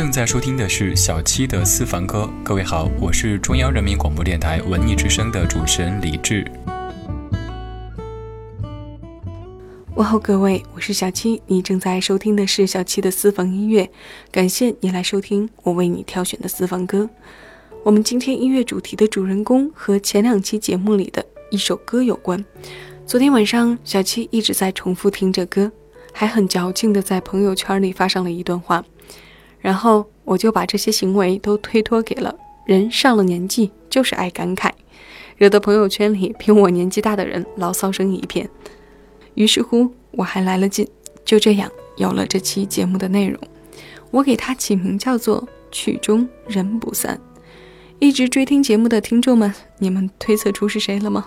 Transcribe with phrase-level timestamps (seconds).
[0.00, 2.26] 正在收听的是小七的私房歌。
[2.42, 6.42] 各位好，我是中央人民广播电台文艺之声的主持人李志。
[9.94, 13.90] 问候各位，我是小七，你正在收听的是小七的私房音乐。
[14.32, 17.06] 感谢你来收听我为你挑选的私房歌。
[17.84, 22.42] 我们今天音乐主题的主人公和前两期节目里的一首歌有关。
[23.06, 25.70] 昨天晚上，小七一直在重复听着歌，
[26.10, 28.82] 还很矫情的在朋友圈里发上了一段话。
[29.60, 34.70] 然后我就把这些行为都推脱给了人上了年纪就是爱感慨，
[35.36, 38.48] 惹得朋友圈里比我年纪大的人牢骚声一片。
[39.34, 40.86] 于是乎，我还来了劲，
[41.24, 43.38] 就这样有了这期节目的内容。
[44.10, 47.20] 我给它起名叫做“曲终人不散”。
[48.00, 51.26] 一直追听节目的听众们，你们推测出是谁了吗？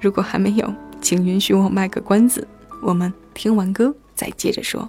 [0.00, 2.46] 如果还没有，请允许我卖个关子，
[2.82, 4.88] 我们听完歌再接着说。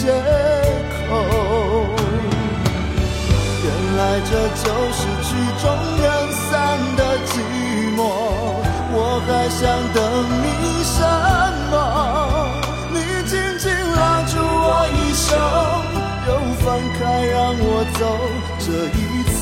[0.00, 1.12] 借口，
[3.62, 3.66] 原
[3.98, 4.64] 来这就
[4.96, 5.28] 是曲
[5.60, 5.64] 终
[6.00, 6.50] 人散
[6.96, 7.30] 的寂
[7.94, 7.98] 寞。
[8.92, 8.96] 我
[9.26, 9.60] 还想
[9.92, 9.98] 等
[10.40, 10.46] 你
[10.84, 10.96] 什
[11.70, 11.74] 么？
[12.92, 12.96] 你
[13.28, 15.28] 紧紧拉住我衣袖，
[16.28, 16.28] 又
[16.64, 16.66] 放
[16.98, 18.00] 开让我走。
[18.58, 19.38] 这一次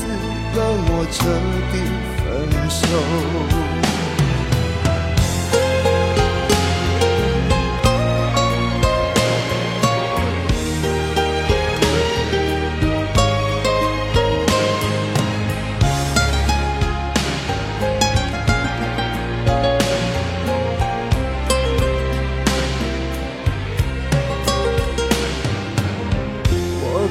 [0.53, 0.57] 跟
[0.89, 1.17] 我彻
[1.71, 1.73] 底
[2.19, 2.27] 分
[2.69, 2.83] 手。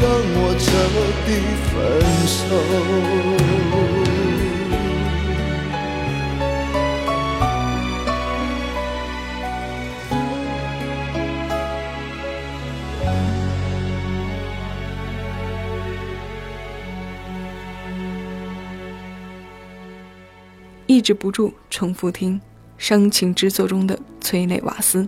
[0.00, 0.66] 跟我彻
[1.26, 1.28] 底
[1.66, 1.72] 分
[2.26, 2.38] 手。
[20.86, 22.40] 抑制不住重复听
[22.76, 25.06] 伤情之作中的催泪瓦斯，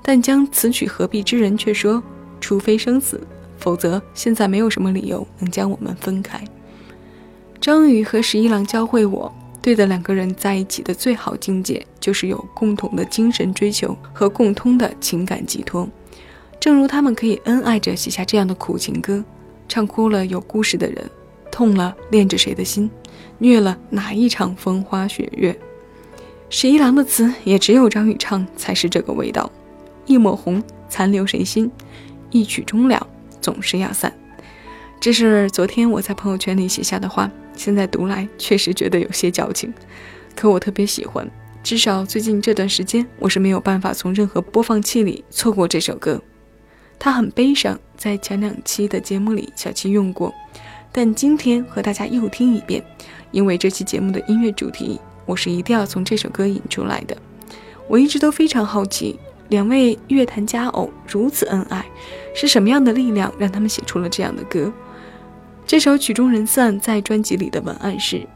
[0.00, 2.02] 但将此曲何必之人却说：
[2.40, 3.20] 除非生死，
[3.62, 6.42] 否则现在没有什么理由能将我们分开。
[7.60, 9.32] 张宇和十一郎教会我，
[9.62, 15.88] 对的两个人在一起的最好境界，就是有共同的精神追求和共通的情感寄托。
[16.58, 19.22] 正如他们可以恩爱着写下这样的苦情歌，
[19.68, 21.08] 唱哭了有故事的人，
[21.52, 22.90] 痛了恋着谁的心。
[23.38, 25.56] 虐了哪一场风花雪月？
[26.50, 29.48] 十一郎的词也只有张宇唱才是这个味道。
[30.06, 31.70] 一抹红残留谁心？
[32.30, 33.06] 一曲终了
[33.42, 34.10] 总是要散。
[34.98, 39.74] 这是昨天我在朋友圈里写下的话，现在读来确实觉得有些矫情，
[40.34, 41.28] 可我特别喜欢。
[41.62, 46.22] 至少最近这段时间，我是没有办法从任何播放器里错过这首歌。
[46.98, 50.32] 它很悲伤，在前两期的节目里小七用过，
[50.92, 52.82] 但今天和大家又听一遍。
[53.32, 57.16] 因为这期节目的音乐主题，我是一定要从这首歌引出来的。
[57.88, 59.18] 我一直都非常好奇，
[59.48, 61.84] 两位乐坛佳偶如此恩爱，
[62.34, 64.72] 是什么样的力量让他们写出了这样的歌？
[65.66, 68.26] 这首曲终人散在专辑里的文案是：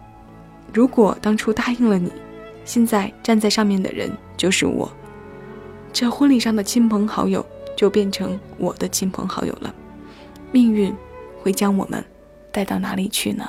[0.72, 2.12] 如果当初答应了你，
[2.64, 4.90] 现在站在上面的人就是我，
[5.92, 7.44] 这婚礼上的亲朋好友
[7.76, 9.74] 就变成我的亲朋好友了。
[10.52, 10.94] 命运
[11.42, 12.04] 会将我们
[12.52, 13.48] 带到哪里去呢？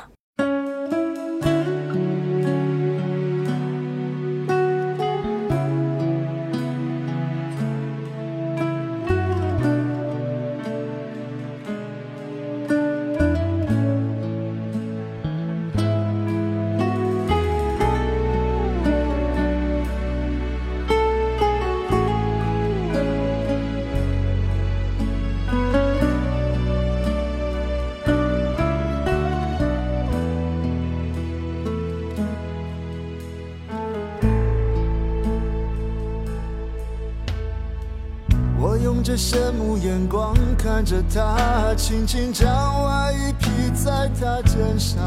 [39.17, 42.47] 羡慕眼光看着他，轻轻将
[42.83, 45.03] 外衣披在他肩上。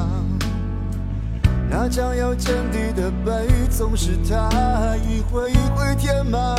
[1.71, 6.57] 那将要见底的背，总是他一回一回填满。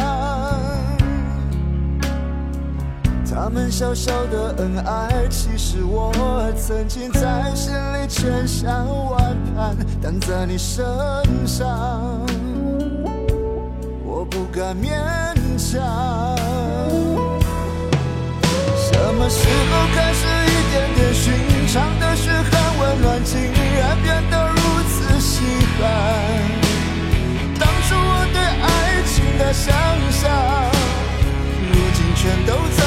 [3.29, 6.13] 他们小小的恩爱，其实我
[6.55, 10.85] 曾经在心里千想万盼，但在你身
[11.45, 12.25] 上，
[14.05, 14.87] 我不敢勉
[15.57, 16.60] 强。
[19.11, 21.33] 什么时候开始，一点点寻
[21.67, 24.55] 常的嘘寒问暖，竟然变得如
[24.87, 25.43] 此稀
[25.77, 25.83] 罕？
[27.59, 29.75] 当初我对爱情的想
[30.11, 30.31] 象，
[31.73, 32.81] 如今全都走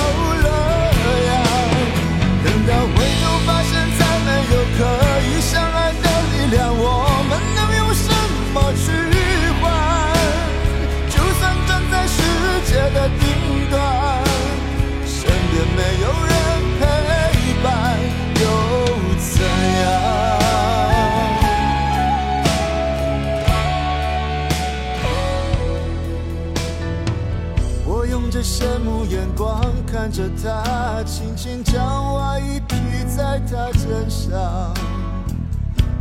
[31.63, 32.75] 将外衣披
[33.15, 34.75] 在他肩上。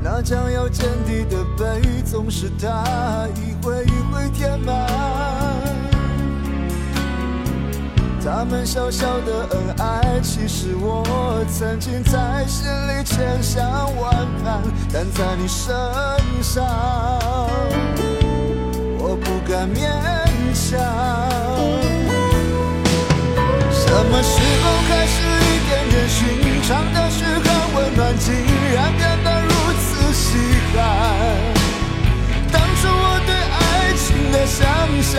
[0.02, 4.74] 那将要见底的背，总是他一回一回填满。
[8.26, 13.62] 他们小小的恩爱，其实我曾经在心里千想
[13.98, 14.62] 万盼，
[14.94, 15.76] 但在你身
[16.42, 16.66] 上，
[18.98, 19.84] 我不敢勉
[20.54, 20.80] 强。
[23.72, 25.18] 什么时候开始，
[25.74, 28.32] 见人寻常的嘘寒问暖，竟
[28.76, 29.50] 然变得如
[29.82, 30.38] 此稀
[30.76, 30.78] 罕？
[32.52, 34.62] 当初我对爱情的想
[35.02, 35.18] 象，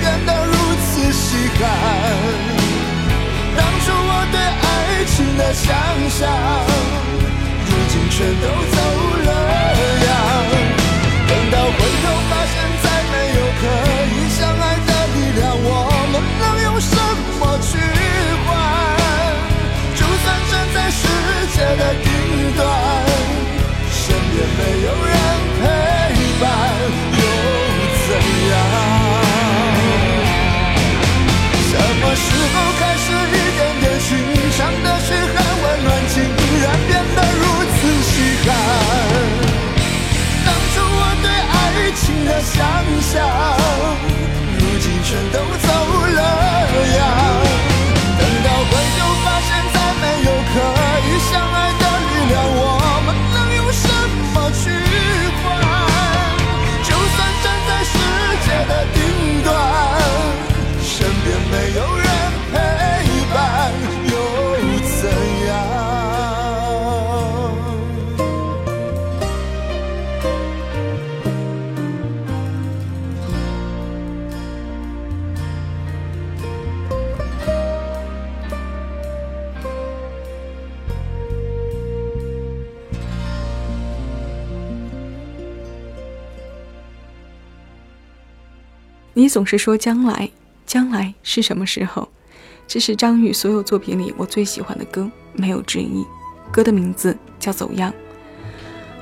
[0.00, 0.52] 变得如
[0.84, 1.60] 此稀罕。
[3.56, 5.66] 当初我对爱情的想
[6.10, 6.20] 象，
[7.66, 8.78] 如今全都走
[9.26, 9.30] 了
[10.06, 10.08] 样。
[11.28, 13.62] 等到回头发现再没有可
[14.12, 15.68] 以相爱的力量，我
[16.12, 16.94] 们能用什
[17.40, 17.68] 么去
[18.46, 18.48] 换？
[19.94, 21.00] 就算站在世
[21.54, 22.06] 界的顶
[22.56, 22.85] 端。
[42.46, 42.64] 想
[43.00, 43.65] 象，
[89.26, 90.30] 你总是说将来，
[90.64, 92.08] 将来是什么时候？
[92.68, 96.06] 这是张宇所有作品里我最喜欢的歌，没有之一。
[96.52, 97.90] 歌的名字叫《走样》。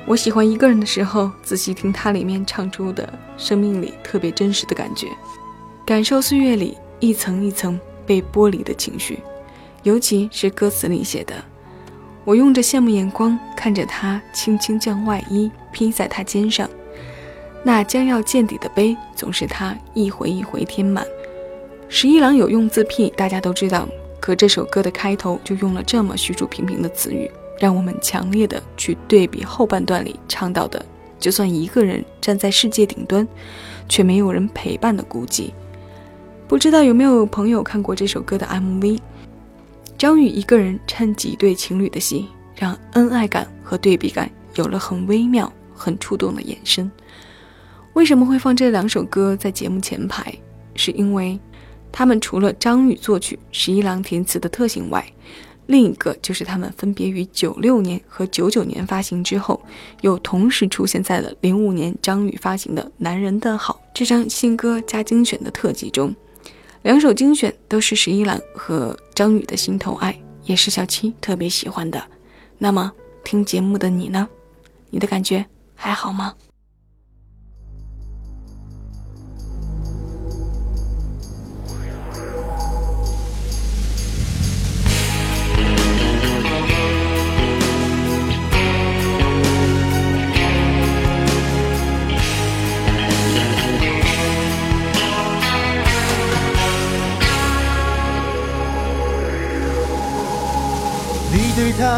[0.07, 5.09] 我喜欢一个人的时候，仔细听它里面唱出的生命里特别真实的感觉，
[5.85, 9.19] 感受岁月里一层一层被剥离的情绪，
[9.83, 11.35] 尤其是歌词里写的
[12.25, 16.67] ：“我用着羡慕眼光看着他轻轻将外衣披在他肩上。”
[17.67, 21.05] 那将要见底的杯，总是他一回一回填满。
[21.89, 23.89] 十一郎有用字癖，大家都知道，
[24.21, 30.85] 可这首歌的开头就用了这么虚竹平平的词语，让我们强烈的去对比后半段里唱到的，
[31.19, 33.27] 就算一个人站在世界顶端，
[33.89, 35.51] 却没有人陪伴的孤寂。
[36.47, 39.01] 不知道有没有朋友看过这首歌的 MV？
[39.97, 46.91] 张宇一个人衬几对情侣的戏，让恩爱感和对比感有了很微妙、很触动的延伸。
[47.95, 50.33] 为什么会放这两首歌在节目前排？
[50.75, 51.39] 是因为
[51.93, 55.07] 他们除了张宇作曲、十一郎填词的特性外，
[55.67, 59.63] 另一个就是他们分别于九六年和九九年发行之后，
[60.01, 66.13] 又同时出现在了零五年张宇发行的《男人的好》这张新歌加精选的特辑中。
[66.83, 72.03] 两首精选都是十一郎和张宇的心头爱，也是小七特别喜欢的。
[72.59, 74.29] 那么听节目的你呢？
[74.91, 75.47] 你的感觉
[75.77, 76.35] 还好吗？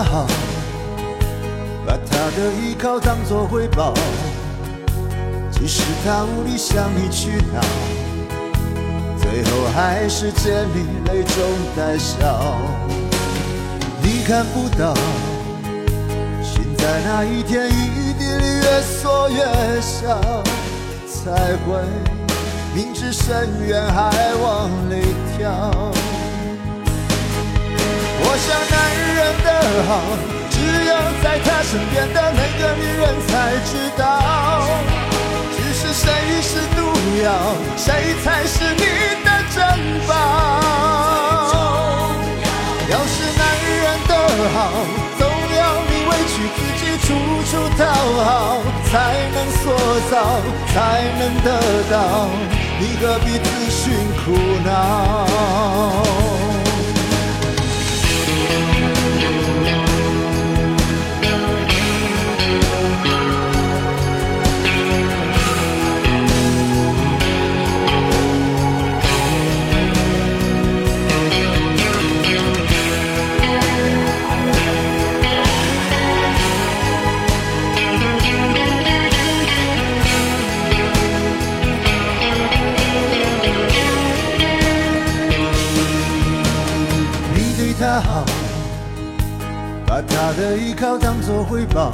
[0.03, 0.27] 好，
[1.87, 3.95] 把他的依靠当作回报，
[5.51, 7.61] 即使他无力向你去讨，
[9.19, 11.37] 最后还是见你泪中
[11.77, 12.57] 带笑。
[14.03, 14.95] 你看不到，
[16.43, 20.21] 心在那一天一地里越缩越小，
[21.07, 21.83] 才会
[22.75, 25.71] 明知深渊还往里跳。
[28.39, 28.75] 想男
[29.15, 29.49] 人的
[29.89, 29.91] 好，
[30.51, 33.31] 只有在他身边的那个女人才
[33.65, 34.05] 知道。
[35.57, 36.05] 只是谁
[36.43, 36.79] 是毒
[37.23, 37.27] 药，
[37.77, 38.85] 谁才是你
[39.25, 39.57] 的珍
[40.07, 40.13] 宝？
[42.89, 43.43] 要是男
[43.83, 44.13] 人的
[44.55, 44.59] 好，
[45.19, 45.21] 总
[45.57, 47.07] 要你委屈自己，处
[47.51, 47.81] 处讨
[48.25, 48.27] 好，
[48.91, 48.95] 才
[49.35, 49.65] 能塑
[50.11, 50.15] 造，
[50.73, 50.75] 才
[51.19, 51.47] 能得
[51.91, 51.95] 到。
[52.79, 53.83] 你何必自寻
[54.25, 54.25] 苦
[54.65, 54.69] 恼？
[90.27, 91.93] 他的依靠当作回报，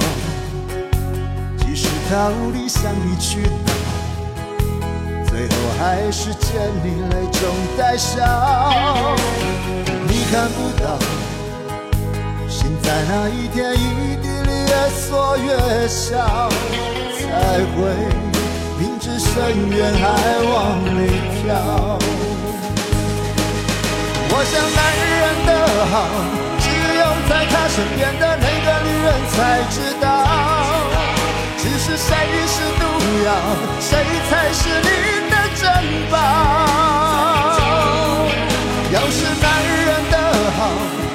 [1.55, 3.73] 即使他无力向你去讨，
[5.29, 6.49] 最后还是见
[6.83, 7.43] 你泪中
[7.77, 9.15] 带笑。
[10.07, 10.97] 你看不到，
[12.49, 16.49] 心在那一天一地里越缩越小，
[17.19, 17.85] 才会
[18.79, 20.07] 明知深渊还
[20.41, 21.99] 往里跳。
[24.31, 24.81] 我想男
[25.21, 25.51] 人的
[25.85, 25.95] 好，
[27.29, 30.05] 在他身边的那个女人才知道。
[31.57, 32.09] 只是谁
[32.47, 32.83] 是毒
[33.25, 33.29] 药，
[33.79, 33.89] 谁
[34.29, 34.87] 才是你
[35.29, 35.63] 的珍
[36.11, 36.15] 宝？
[38.91, 39.45] 要是男
[39.85, 40.15] 人的
[40.57, 40.59] 好，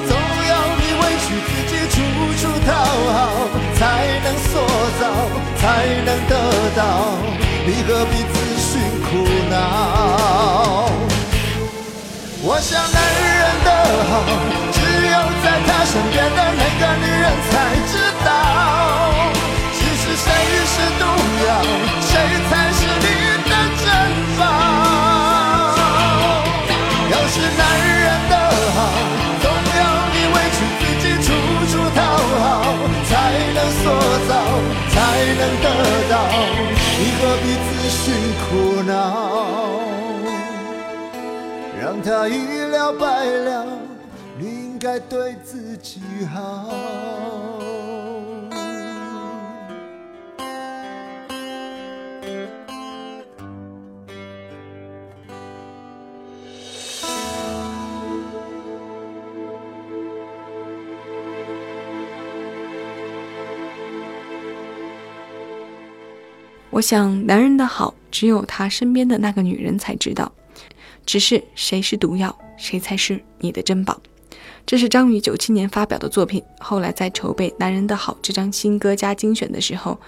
[0.09, 0.11] 总
[0.49, 1.97] 要你委屈自己处
[2.41, 2.69] 处讨
[3.13, 3.17] 好，
[3.77, 3.81] 才
[4.25, 4.51] 能塑
[4.99, 5.03] 造，
[5.61, 5.63] 才
[6.05, 6.33] 能得
[6.75, 6.81] 到。
[7.67, 8.71] 你何必自寻
[9.05, 9.09] 苦
[9.51, 9.55] 恼？
[12.41, 12.99] 我想男
[13.37, 13.69] 人的
[14.09, 14.13] 好，
[15.13, 17.51] 有在他身边的那个女人才
[17.91, 17.93] 知
[18.25, 18.29] 道。
[19.73, 20.27] 其实谁
[20.67, 21.03] 是毒
[21.47, 21.51] 药，
[22.01, 22.11] 谁
[22.49, 23.07] 才是你
[23.49, 23.87] 的珍
[24.39, 24.41] 宝？
[27.11, 27.61] 要是男
[28.03, 28.35] 人的
[28.75, 28.79] 好，
[29.43, 29.45] 总
[29.79, 29.81] 要
[30.13, 31.27] 你委屈自己处
[31.71, 31.99] 处讨
[32.41, 32.47] 好，
[33.09, 33.11] 才
[33.55, 33.85] 能塑
[34.29, 34.31] 造，
[34.91, 34.97] 才
[35.39, 35.67] 能得
[36.11, 36.13] 到。
[37.01, 37.97] 你何必自寻
[38.43, 38.49] 苦
[38.83, 38.93] 恼？
[41.81, 42.35] 让他一
[42.71, 43.55] 了百了，
[44.79, 46.01] 该对自己
[46.33, 46.69] 好。
[66.71, 70.31] 我想，男人的好，只有他身边的那个女人才知道。
[71.05, 74.01] 只是谁是毒药，谁才是你的珍宝。
[74.69, 76.43] 这是张宇九七年发表的作品。
[76.59, 79.99] 后来在筹备《男人的好》这张新歌加精选的时候，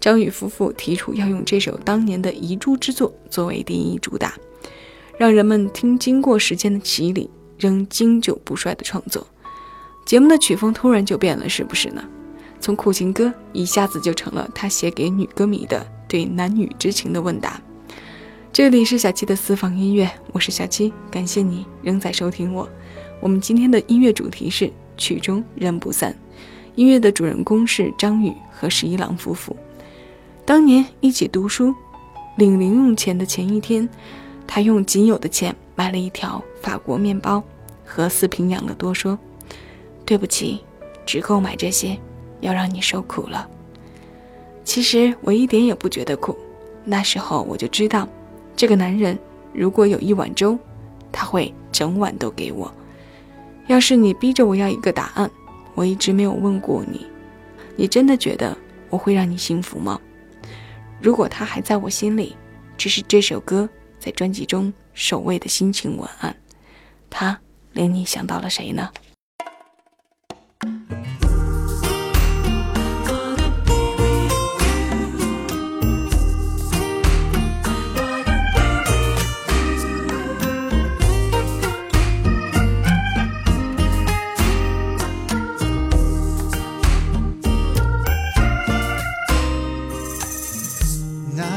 [0.00, 4.34] 张宇夫妇提出要用这首当年的遗珠之作作为第一主打，
[5.16, 9.24] 让人们听经过时间的洗礼，仍经久不衰的创作。
[10.04, 12.02] 节目的曲风突然就变了，是不是呢？
[12.58, 17.62] 从苦情歌一下子就成了他写给女歌迷的对男女之情的问答。
[18.52, 22.68] 这里是小七的私房音乐，我是小七，感谢你仍在收听我。
[23.20, 26.16] 我们今天的音乐主题是曲终人不散，
[26.76, 29.56] 音乐的主人公是张宇和十一郎夫妇。
[30.44, 31.74] 当年一起读书，
[32.36, 33.88] 领零用钱的前一天，
[34.46, 37.42] 他用仅有的钱买了一条法国面包
[37.84, 39.18] 和四瓶养乐多，说
[40.06, 40.60] ：“对不起，
[41.04, 41.98] 只够买这些，
[42.40, 43.48] 要让你受苦了。”
[44.64, 46.38] 其实我一点也不觉得苦，
[46.84, 48.08] 那时候我就知道。
[48.54, 49.18] 这个男人
[49.52, 50.56] 如果有一碗粥，
[51.10, 52.72] 他会整碗都给我。
[53.68, 55.30] 要是你逼着我要一个答案，
[55.74, 57.06] 我一直没有问过你，
[57.76, 58.56] 你真的觉得
[58.90, 60.00] 我会让你幸福吗？
[61.00, 62.34] 如果他还在我心里，
[62.76, 63.68] 只是这首歌
[64.00, 66.34] 在专辑中首位的心情文案，
[67.10, 67.38] 他
[67.72, 68.90] 令你想到了谁呢？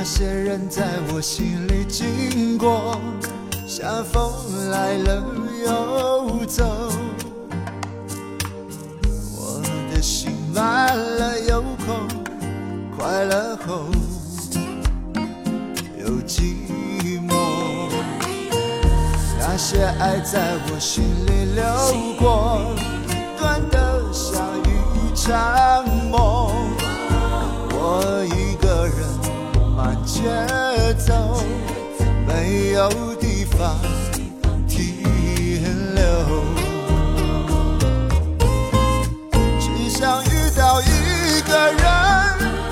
[0.04, 0.82] 那些人在
[1.14, 3.00] 我心里经过，
[3.68, 4.32] 像风
[4.72, 5.24] 来了
[5.64, 6.92] 又走。
[9.38, 9.62] 我
[9.94, 12.08] 的心满了又空，
[12.98, 13.86] 快乐后
[16.00, 16.56] 又寂
[17.30, 17.88] 寞。
[19.40, 21.64] 那些爱在我心里流
[22.18, 22.60] 过，
[23.38, 26.51] 短的像一场梦。
[30.26, 30.94] 慢街。
[30.94, 31.42] 走，
[32.28, 33.80] 没有地方
[34.68, 35.04] 停
[35.96, 36.04] 留，
[39.60, 41.82] 只想遇到一个人，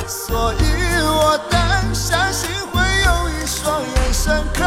[0.05, 0.63] 所以
[1.01, 1.59] 我等，
[1.93, 4.63] 相信会有一双眼神可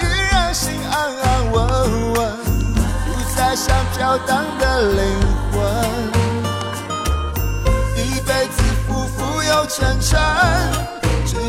[0.00, 1.58] 以让心安安稳
[2.14, 2.20] 稳，
[3.04, 5.02] 不再像飘荡的灵
[5.52, 5.60] 魂，
[7.96, 10.18] 一辈子浮浮又沉沉，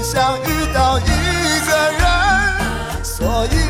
[0.04, 3.04] 想遇到一个人。
[3.04, 3.63] 所以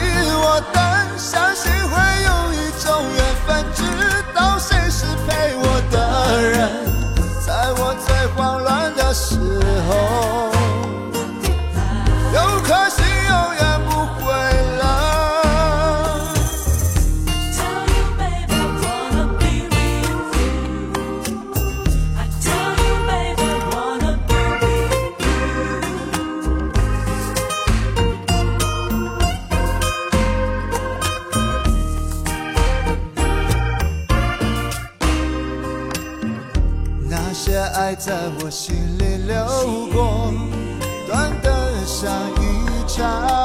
[38.06, 38.14] 在
[38.44, 39.46] 我心里流
[39.94, 40.34] 过，
[41.08, 43.43] 短的像一场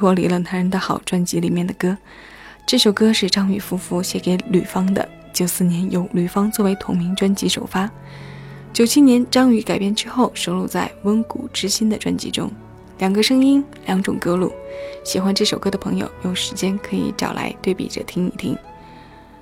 [0.00, 1.94] 脱离了《男人的好》专辑里面的歌。
[2.66, 7.90] 这首歌是张宇夫妇写给吕方的，九四年由吕方作为同名专辑首发，
[8.72, 12.50] 九七年张宇改编之后收录在《温谷之心》的专辑中。
[12.96, 14.50] 两个声音，两种歌路，
[15.04, 18.56] 喜欢这首歌的朋友有时间可以找来对比着听一听。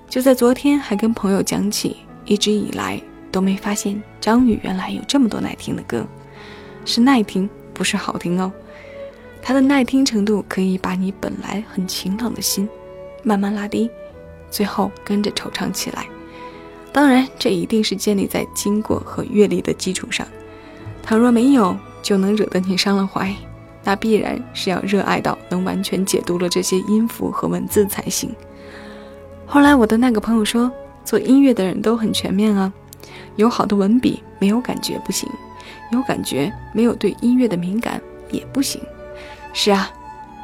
[0.09, 6.05] 就在昨天，还跟朋友讲起，一直以来都没发现张宇原来有这么多耐听的歌，
[6.85, 8.51] 是耐听，不是好听哦。
[9.49, 12.69] 它的耐听程度可以把你本来很晴朗的心
[13.23, 13.89] 慢慢拉低，
[14.51, 16.05] 最后跟着惆怅起来。
[16.93, 20.29] 当然，这一定是建立在经过和阅历的基础上。
[21.03, 23.35] 倘若没有，就能惹得你伤了怀，
[23.83, 28.31] 那必然是要热爱到能完全解读了这些音符和文字才行。
[29.47, 30.71] 后来我的那个朋友说，
[31.07, 32.71] 做音乐的人都很全面啊，
[33.37, 35.27] 有好的文笔没有感觉不行，
[35.91, 37.99] 有感觉没有对音乐的敏感
[38.31, 38.79] 也不行。
[39.53, 39.91] 是啊，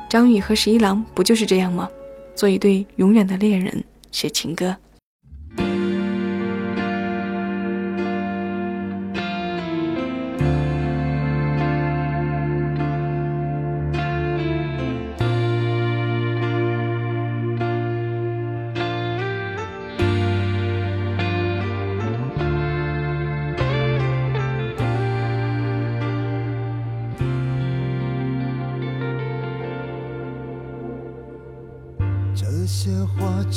[0.08, 1.88] 张宇和十一郎不就是这样吗？
[2.34, 4.76] 做一对永远的恋人，写情歌。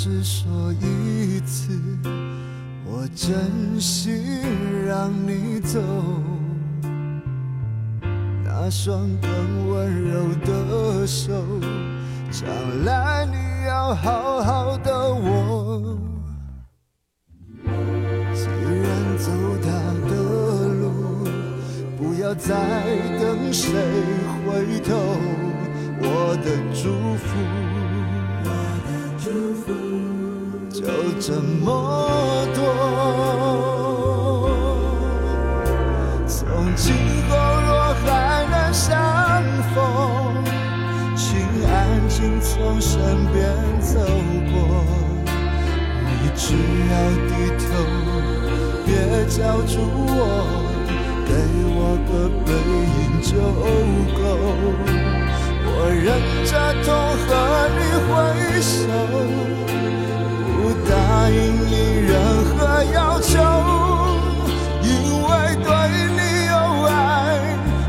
[0.09, 1.77] 只说一次，
[2.85, 4.23] 我真心
[4.87, 5.81] 让你走。
[8.41, 11.33] 那双更温柔的手，
[12.31, 12.47] 将
[12.85, 15.99] 来你要好好的握。
[18.33, 19.29] 既然走
[19.61, 19.67] 他
[20.07, 20.13] 的
[20.69, 21.27] 路，
[21.97, 22.55] 不要再
[23.19, 23.73] 等谁
[24.45, 24.95] 回头。
[25.99, 27.66] 我的祝福。
[31.27, 32.63] 这么多。
[36.25, 36.39] 从
[36.77, 36.95] 今
[37.27, 37.35] 后
[37.67, 37.69] 若
[38.05, 38.07] 还
[38.49, 38.95] 能相
[39.75, 39.75] 逢，
[41.17, 41.27] 请
[41.67, 41.75] 安
[42.07, 42.95] 静从身
[43.33, 43.43] 边
[43.81, 43.99] 走
[44.53, 44.55] 过。
[46.05, 46.55] 你只
[46.93, 46.95] 要
[47.27, 47.67] 低头，
[48.85, 48.87] 别
[49.25, 50.09] 叫住我，
[51.27, 51.29] 给
[51.75, 52.09] 我个
[52.45, 52.49] 背
[52.95, 53.35] 影就
[54.15, 54.23] 够。
[55.69, 56.07] 我忍
[56.45, 56.49] 着
[56.85, 56.87] 痛
[57.27, 57.29] 和
[57.75, 58.15] 你挥
[58.61, 58.87] 手，
[61.27, 61.37] 答应
[61.67, 61.73] 你
[62.07, 62.15] 任
[62.55, 62.55] 何
[62.93, 63.33] 要求，
[64.81, 64.87] 因
[65.23, 65.29] 为
[65.61, 65.69] 对
[66.15, 66.55] 你有
[66.87, 66.89] 爱，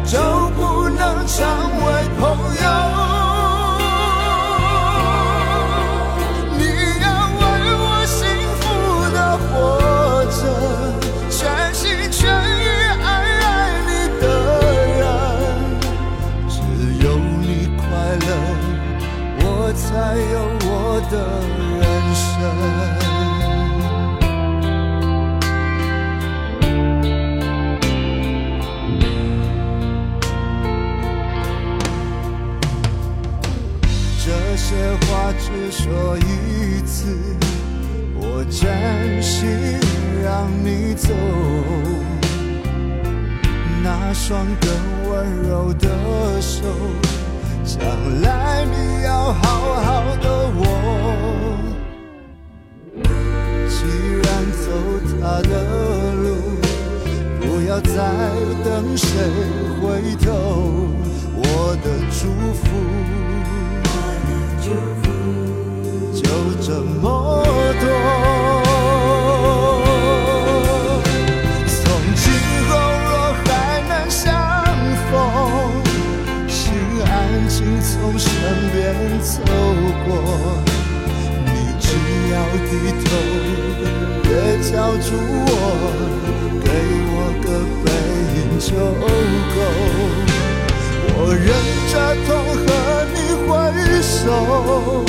[0.05, 0.19] 就
[0.57, 1.39] 不能成
[1.87, 1.87] 为
[2.19, 2.21] 朋
[2.65, 2.67] 友。
[6.59, 6.61] 你
[7.01, 7.07] 要
[7.39, 7.41] 为
[7.79, 8.19] 我幸
[8.59, 8.61] 福
[9.15, 9.47] 的活
[10.35, 10.43] 着，
[11.31, 11.39] 全
[11.73, 12.67] 心全意
[13.05, 13.07] 爱
[13.39, 13.47] 爱
[13.87, 14.25] 你的
[14.99, 15.01] 人。
[16.49, 16.57] 只
[17.05, 17.07] 有
[17.41, 17.47] 你
[17.77, 17.87] 快
[18.19, 18.29] 乐，
[19.39, 19.87] 我才
[20.33, 20.35] 有
[20.67, 20.69] 我
[21.09, 21.15] 的
[34.69, 34.75] 些
[35.07, 37.17] 话只说一次，
[38.15, 39.49] 我真心
[40.23, 41.09] 让你走。
[43.83, 44.71] 那双更
[45.09, 45.89] 温柔的
[46.39, 46.65] 手，
[47.65, 47.81] 将
[48.21, 50.27] 来你要好好的
[50.59, 50.61] 握。
[53.71, 53.79] 既
[54.23, 54.69] 然走
[55.19, 55.53] 他的
[56.13, 56.27] 路，
[57.41, 57.97] 不要再
[58.63, 59.09] 等谁
[59.81, 60.27] 回头。
[61.39, 62.21] 我的祝
[62.53, 62.69] 福。
[66.39, 66.71] 有这
[67.03, 67.03] 么
[67.81, 67.85] 多。
[71.67, 71.77] 从
[72.15, 72.25] 今
[72.69, 72.71] 后
[73.03, 73.11] 若
[73.45, 73.49] 还
[73.89, 74.25] 能相
[75.11, 75.13] 逢，
[76.47, 76.57] 请
[77.03, 77.09] 安
[77.49, 78.31] 静从身
[78.73, 78.79] 边
[79.21, 79.35] 走
[80.07, 80.09] 过。
[81.45, 81.49] 你
[81.81, 81.87] 只
[82.31, 82.35] 要
[82.69, 82.71] 低
[83.05, 83.07] 头，
[84.23, 84.27] 别
[84.71, 85.09] 叫住
[85.49, 85.51] 我，
[86.63, 86.67] 给
[87.11, 87.47] 我个
[87.83, 87.87] 背
[88.37, 88.71] 影就
[89.55, 89.57] 够。
[91.21, 91.47] 我忍
[91.91, 91.93] 着
[92.27, 92.67] 痛和
[93.13, 93.17] 你
[93.49, 93.51] 挥
[94.01, 95.08] 手。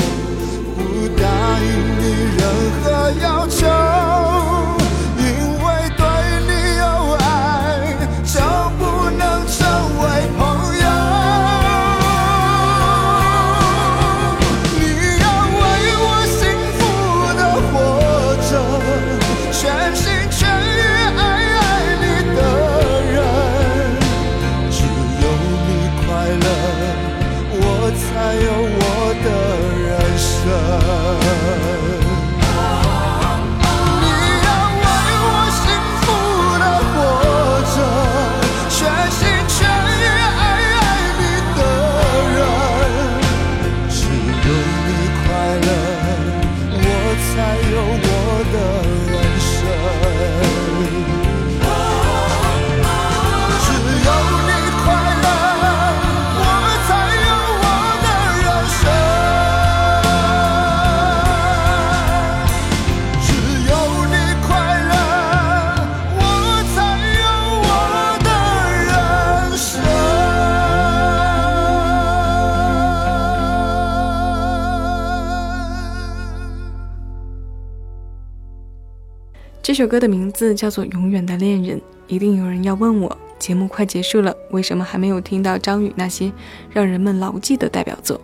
[79.80, 81.78] 这首歌的名字叫做《永远的恋人》。
[82.06, 86.30] 一定有人要问我，节目快结束了，为什么还没有听到张宇那些
[86.70, 88.20] 让人们牢记的代表作？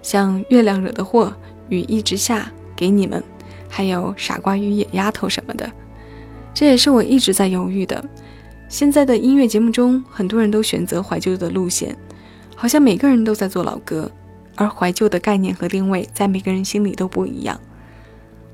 [0.00, 1.26] 像《月亮惹的祸》
[1.68, 2.40] 《雨一直下》
[2.74, 3.22] 给你们，
[3.68, 5.70] 还有《傻瓜与野丫头》什么的。
[6.54, 8.02] 这也是我一直在犹豫的。
[8.66, 11.94] 现在的音乐节目中，很多人都选择怀旧的路线，
[12.54, 14.10] 好像每个人都在做老歌，
[14.54, 17.60] 而怀旧的概念和定位在每个人心里都不一样。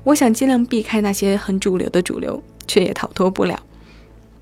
[0.03, 3.61] 我想尽量避开那些很主流的主流，却也逃脱不了。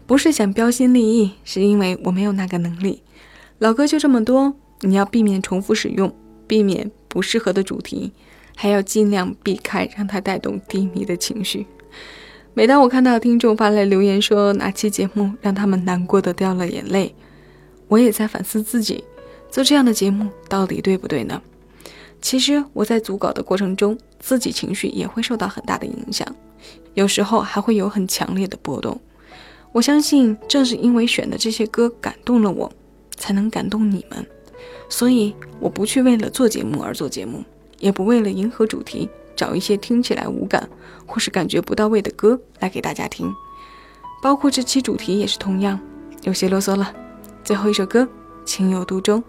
[0.08, 3.02] 不是想标新立异，是因为我没有那个能力。
[3.60, 6.14] 老歌就这么多，你要避免重复使用，
[6.48, 8.12] 避免不适合的主题，
[8.56, 11.68] 还要尽量避开让它带动低迷的情绪。
[12.54, 17.16] 每当我看到听众发来留言说哪期节目让他们难过的掉了眼泪，
[17.88, 19.04] 我也在反思自己，
[19.50, 21.42] 做这样的节目到底对不对呢？
[22.22, 26.28] 其实我在组稿的过程中，自己情绪也会受到很大的影响，
[26.94, 29.00] 有时候还会有很强烈的波动。
[29.72, 32.72] 我相信，正是因为选的这些歌感动了我，
[33.16, 34.26] 才能感动你们。
[34.88, 37.44] 所以，我不去为了做节目而做节目，
[37.80, 40.70] 也不为了迎合主题找一些听起来无感
[41.06, 43.34] 或是感觉不到位的歌来给大家听。
[44.22, 45.80] 包括这期主题也是同样，
[46.24, 46.94] 有些啰嗦了。
[47.44, 48.04] 最后一首歌
[48.46, 49.20] 《情有独钟》，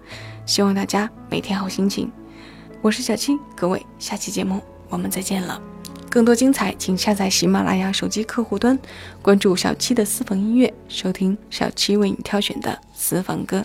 [0.45, 2.13] 希望大家每天好心情。
[2.83, 5.63] 我是小七，各位，下期节目我们再见了。
[6.11, 8.77] 更多精彩，请下载喜马拉雅手机客户端，
[9.23, 13.65] 关注小七的私房音乐，收听小七为你挑选的私房歌。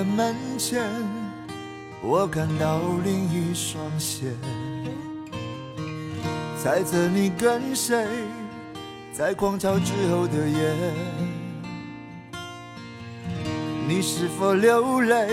[0.00, 0.82] 的门前，
[2.02, 4.32] 我看到另一双鞋，
[6.56, 8.06] 猜测你跟谁
[9.12, 10.74] 在狂潮之后的夜，
[13.86, 15.28] 你是否流泪，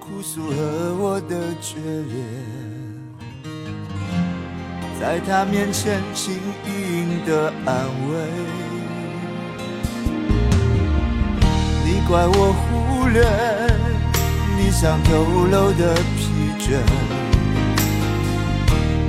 [0.00, 2.24] 哭诉和我的决裂，
[4.98, 6.34] 在他面前轻
[6.66, 8.67] 盈的安慰。
[12.08, 13.22] 怪我忽略
[14.56, 16.80] 你想透露的疲倦，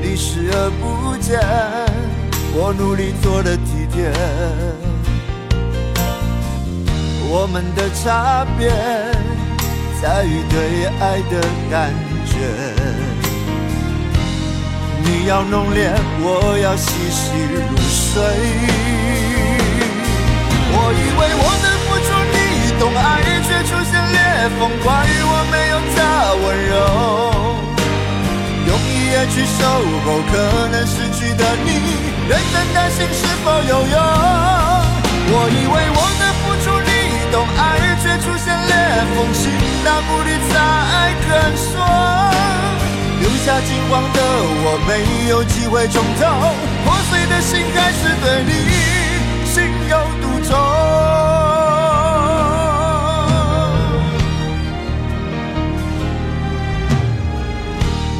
[0.01, 1.39] 你视而不见
[2.53, 4.11] 我努力做的体贴。
[7.31, 8.67] 我们的差别
[10.01, 11.39] 在于对爱的
[11.71, 11.93] 感
[12.25, 12.35] 觉，
[15.05, 18.21] 你要浓烈，我要细细入睡。
[20.71, 21.68] 我以为我的
[29.59, 29.63] 走
[30.05, 30.33] 后，可
[30.71, 31.67] 能失去的你，
[32.27, 33.95] 认真担心是否有用。
[35.31, 36.89] 我以为我的付出你
[37.31, 37.59] 懂爱，
[38.01, 38.73] 却出现裂
[39.13, 39.43] 缝，心
[39.85, 40.51] 大不力才
[41.21, 41.69] 肯说。
[43.21, 44.17] 留下惊慌的
[44.63, 44.89] 我，没
[45.29, 46.21] 有机会重头，
[46.85, 48.51] 破碎的心还是对你
[49.45, 49.55] 心
[49.89, 50.51] 有独钟。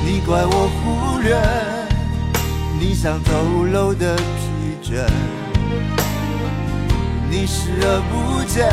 [0.05, 0.69] 你怪我
[1.19, 1.35] 忽略
[2.79, 3.33] 你想透
[3.65, 4.21] 露的疲
[4.81, 5.05] 倦，
[7.29, 8.65] 你视而不见，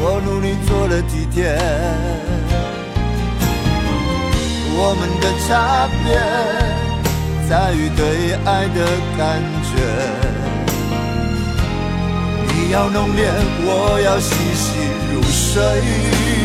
[0.00, 1.58] 我努力做了体贴。
[4.76, 6.14] 我们的差别
[7.48, 8.86] 在于对爱的
[9.18, 9.74] 感觉。
[12.46, 13.28] 你要浓烈，
[13.64, 14.78] 我要细细
[15.12, 16.43] 入睡。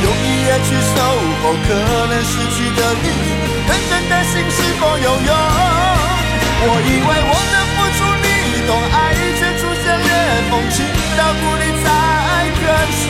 [0.04, 0.96] 用一夜去守
[1.42, 1.70] 候，可
[2.08, 3.06] 能失去的你，
[3.68, 5.32] 认真的心是否有用？
[6.60, 8.26] 我以为我的付出你
[8.68, 8.96] 懂爱，
[9.38, 10.10] 却出现裂
[10.50, 10.76] 缝，情
[11.18, 11.86] 到谷底才
[12.58, 12.62] 肯
[13.04, 13.10] 说。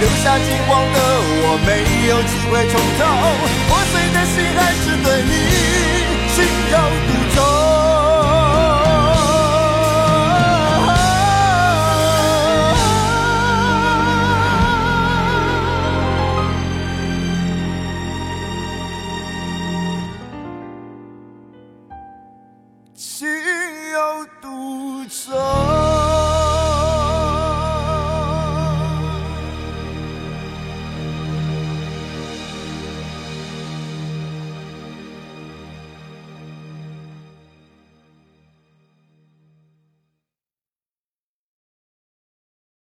[0.00, 0.98] 留下金光的
[1.44, 1.68] 我，没
[2.08, 3.00] 有机会重头，
[3.68, 5.32] 破碎的心还是对你
[6.34, 6.36] 心
[6.72, 7.38] 有独钟